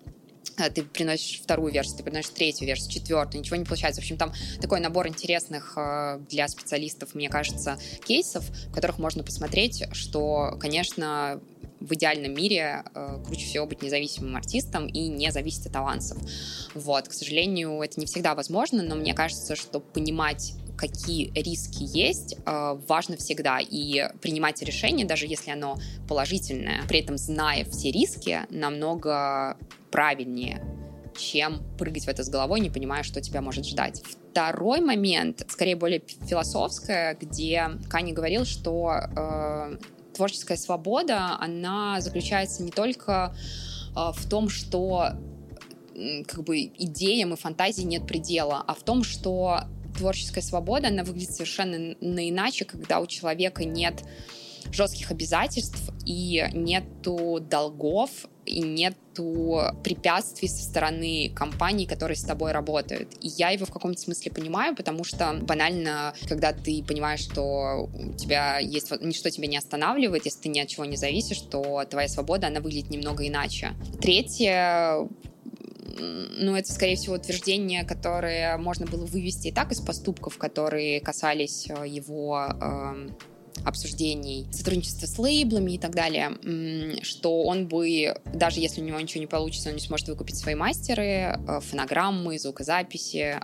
ты 0.69 0.83
приносишь 0.83 1.41
вторую 1.41 1.71
версию, 1.71 1.97
ты 1.97 2.03
приносишь 2.03 2.31
третью 2.31 2.67
версию, 2.67 2.91
четвертую, 2.91 3.41
ничего 3.41 3.55
не 3.55 3.65
получается. 3.65 4.01
В 4.01 4.03
общем, 4.03 4.17
там 4.17 4.33
такой 4.61 4.79
набор 4.79 5.07
интересных 5.07 5.73
а, 5.77 6.17
для 6.29 6.47
специалистов, 6.47 7.15
мне 7.15 7.29
кажется, 7.29 7.79
кейсов, 8.05 8.43
в 8.43 8.73
которых 8.73 8.99
можно 8.99 9.23
посмотреть, 9.23 9.85
что, 9.93 10.57
конечно, 10.59 11.39
в 11.79 11.93
идеальном 11.93 12.33
мире 12.33 12.83
э, 12.93 13.23
круче 13.25 13.45
всего 13.45 13.65
быть 13.65 13.81
независимым 13.81 14.35
артистом 14.35 14.87
и 14.87 15.07
не 15.07 15.31
зависеть 15.31 15.67
от 15.67 15.75
авансов. 15.77 16.17
Вот, 16.73 17.07
к 17.07 17.13
сожалению, 17.13 17.81
это 17.81 17.99
не 17.99 18.05
всегда 18.05 18.35
возможно, 18.35 18.83
но 18.83 18.95
мне 18.95 19.13
кажется, 19.13 19.55
что 19.55 19.79
понимать 19.79 20.55
какие 20.79 21.31
риски 21.33 21.83
есть, 21.83 22.37
э, 22.45 22.79
важно 22.87 23.17
всегда. 23.17 23.59
И 23.59 24.07
принимать 24.21 24.61
решение, 24.61 25.05
даже 25.05 25.25
если 25.27 25.51
оно 25.51 25.77
положительное, 26.07 26.83
при 26.87 26.99
этом 26.99 27.17
зная 27.17 27.65
все 27.65 27.91
риски, 27.91 28.39
намного 28.49 29.57
правильнее, 29.91 30.63
чем 31.17 31.61
прыгать 31.77 32.05
в 32.05 32.07
это 32.07 32.23
с 32.23 32.29
головой, 32.29 32.61
не 32.61 32.69
понимая, 32.69 33.03
что 33.03 33.19
тебя 33.21 33.41
может 33.41 33.65
ждать. 33.65 34.01
Второй 34.31 34.79
момент, 34.79 35.45
скорее 35.49 35.75
более 35.75 36.01
философское, 36.25 37.17
где 37.19 37.71
Кани 37.89 38.13
говорил, 38.13 38.45
что 38.45 38.93
э, 38.93 39.77
творческая 40.15 40.57
свобода, 40.57 41.35
она 41.41 41.99
заключается 41.99 42.63
не 42.63 42.71
только 42.71 43.35
э, 43.97 44.11
в 44.15 44.29
том, 44.29 44.47
что 44.47 45.09
как 46.27 46.45
бы 46.45 46.61
идеям 46.61 47.33
и 47.33 47.35
фантазии 47.35 47.81
нет 47.81 48.07
предела, 48.07 48.63
а 48.65 48.73
в 48.73 48.83
том, 48.83 49.03
что 49.03 49.65
творческая 49.99 50.41
свобода, 50.41 50.87
она 50.87 51.03
выглядит 51.03 51.33
совершенно 51.33 51.93
иначе, 52.29 52.65
когда 52.65 52.99
у 52.99 53.07
человека 53.07 53.63
нет 53.65 54.03
жестких 54.71 55.11
обязательств 55.11 55.91
и 56.05 56.45
нету 56.53 57.39
долгов, 57.39 58.09
и 58.45 58.61
нету 58.61 59.61
препятствий 59.83 60.47
со 60.47 60.63
стороны 60.63 61.31
компаний, 61.35 61.85
которые 61.85 62.17
с 62.17 62.23
тобой 62.23 62.51
работают. 62.51 63.09
И 63.21 63.27
я 63.27 63.49
его 63.49 63.65
в 63.65 63.71
каком-то 63.71 63.99
смысле 63.99 64.31
понимаю, 64.31 64.75
потому 64.75 65.03
что 65.03 65.33
банально, 65.41 66.13
когда 66.27 66.51
ты 66.51 66.83
понимаешь, 66.83 67.21
что 67.21 67.89
у 67.93 68.13
тебя 68.13 68.59
есть 68.59 68.91
ничто 69.01 69.29
тебя 69.29 69.47
не 69.47 69.57
останавливает, 69.57 70.25
если 70.25 70.41
ты 70.41 70.49
ни 70.49 70.59
от 70.59 70.67
чего 70.67 70.85
не 70.85 70.97
зависишь, 70.97 71.39
то 71.41 71.85
твоя 71.89 72.07
свобода, 72.07 72.47
она 72.47 72.59
выглядит 72.59 72.89
немного 72.89 73.27
иначе. 73.27 73.73
Третье, 74.01 75.07
ну, 75.99 76.55
это, 76.55 76.71
скорее 76.71 76.95
всего, 76.95 77.15
утверждение, 77.15 77.83
которое 77.83 78.57
можно 78.57 78.85
было 78.85 79.05
вывести 79.05 79.47
и 79.47 79.51
так 79.51 79.71
из 79.71 79.81
поступков, 79.81 80.37
которые 80.37 80.99
касались 81.01 81.69
э, 81.69 81.87
его 81.87 82.47
э, 82.61 83.09
обсуждений 83.65 84.47
сотрудничества 84.51 85.05
с 85.05 85.17
лейблами 85.17 85.73
и 85.73 85.77
так 85.77 85.93
далее, 85.93 86.37
что 87.03 87.43
он 87.43 87.67
бы, 87.67 88.15
даже 88.33 88.59
если 88.59 88.81
у 88.81 88.83
него 88.83 88.99
ничего 88.99 89.21
не 89.21 89.27
получится, 89.27 89.69
он 89.69 89.75
не 89.75 89.81
сможет 89.81 90.07
выкупить 90.07 90.37
свои 90.37 90.55
мастеры, 90.55 91.03
э, 91.03 91.59
фонограммы, 91.61 92.37
звукозаписи, 92.39 93.39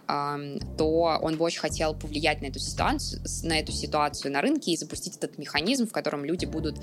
то 0.78 1.20
он 1.22 1.38
бы 1.38 1.46
очень 1.46 1.60
хотел 1.60 1.94
повлиять 1.96 2.42
на 2.42 2.48
эту 2.48 2.60
ситуацию, 2.60 3.22
на 3.44 3.60
эту 3.60 3.72
ситуацию 3.72 4.32
на 4.32 4.42
рынке 4.42 4.72
и 4.72 4.78
запустить 4.78 5.18
этот 5.18 5.38
механизм, 5.38 5.88
в 5.88 5.92
котором 5.92 6.26
люди 6.26 6.46
будут 6.46 6.80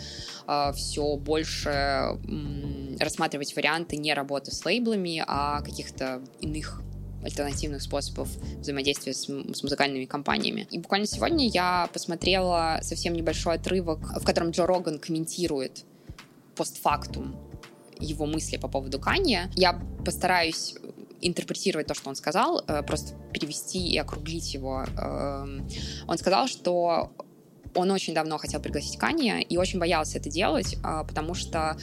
э, 0.47 0.73
все 0.75 1.17
больше 1.17 2.19
рассматривать 2.99 3.55
варианты 3.57 3.97
не 3.97 4.15
работы 4.15 4.53
с 4.53 4.65
лейблами, 4.65 5.23
а 5.27 5.63
каких-то 5.63 6.23
иных 6.41 6.83
альтернативных 7.23 7.83
способов 7.83 8.29
взаимодействия 8.59 9.15
с, 9.15 9.25
с 9.25 9.63
музыкальными 9.63 10.05
компаниями. 10.05 10.67
И 10.71 10.79
буквально 10.79 11.07
сегодня 11.07 11.49
я 11.49 11.89
посмотрела 11.93 12.81
совсем 12.83 13.15
небольшой 13.15 13.55
отрывок, 13.55 14.01
в 14.21 14.25
котором 14.25 14.51
Джо 14.51 14.67
Роган 14.67 14.99
комментирует 14.99 15.85
постфактум 16.57 17.37
его 17.99 18.27
мысли 18.27 18.57
по 18.57 18.69
поводу 18.69 18.99
Канье. 18.99 19.51
Я 19.55 19.81
постараюсь 20.05 20.75
интерпретировать 21.21 21.87
то, 21.87 21.95
что 21.95 22.09
он 22.09 22.17
сказал, 22.17 22.63
э, 22.67 22.83
просто 22.83 23.15
перевести 23.33 23.79
и 23.79 23.97
округлить 23.97 24.53
его. 24.55 24.85
Эм, 24.99 25.69
он 26.09 26.19
сказал, 26.19 26.49
что 26.49 27.13
Он 27.75 27.91
очень 27.91 28.15
давно 28.15 28.39
хотел 28.39 28.61
пригласить 28.61 28.99
Канье 28.99 29.43
и 29.43 29.57
очень 29.57 29.79
боялся 29.79 30.19
это 30.19 30.31
делать, 30.31 30.77
а, 30.83 31.05
потому 31.05 31.35
что 31.35 31.77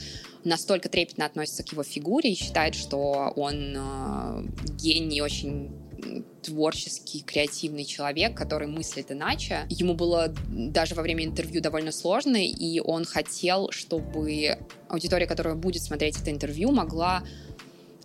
настолько 0.44 0.88
трепетно 0.88 1.26
относится 1.26 1.62
к 1.62 1.72
его 1.72 1.82
фигуре 1.82 2.32
и 2.32 2.34
считает, 2.34 2.74
что 2.74 3.32
он 3.36 3.74
а, 3.76 4.44
гений, 4.78 5.20
очень 5.20 5.70
творческий, 6.42 7.20
креативный 7.20 7.84
человек, 7.84 8.34
который 8.36 8.66
мыслит 8.66 9.12
иначе. 9.12 9.66
Ему 9.68 9.94
было 9.94 10.34
даже 10.48 10.94
во 10.94 11.02
время 11.02 11.24
интервью 11.24 11.60
довольно 11.60 11.92
сложно, 11.92 12.36
и 12.36 12.80
он 12.80 13.04
хотел, 13.04 13.70
чтобы 13.70 14.58
аудитория, 14.88 15.26
которая 15.26 15.54
будет 15.54 15.82
смотреть 15.82 16.20
это 16.20 16.30
интервью, 16.30 16.72
могла 16.72 17.22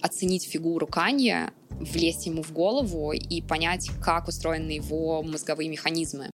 оценить 0.02 0.44
фигуру 0.44 0.88
Канье, 0.88 1.52
влезть 1.70 2.26
ему 2.26 2.44
в 2.44 2.52
голову 2.54 3.12
и 3.12 3.42
понять, 3.42 3.90
как 4.02 4.28
устроены 4.28 4.72
его 4.72 5.24
мозговые 5.24 5.70
механизмы. 5.70 6.24